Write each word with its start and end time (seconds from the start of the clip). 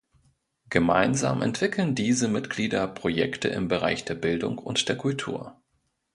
Gemeinsam 0.71 1.43
entwickeln 1.43 1.93
diese 1.93 2.27
Mitglieder 2.27 2.87
Projekte 2.87 3.49
im 3.49 3.67
Bereich 3.67 4.03
der 4.03 4.15
Bildung 4.15 4.57
und 4.57 4.89
der 4.89 4.97
Kultur. 4.97 5.61